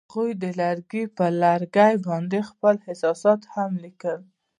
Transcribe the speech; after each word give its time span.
هغوی 0.09 0.31
د 0.43 0.45
لرګی 0.61 1.03
پر 1.17 1.31
لرګي 1.43 1.93
باندې 2.05 2.39
خپل 2.49 2.75
احساسات 2.87 3.41
هم 3.53 3.71
لیکل. 3.83 4.19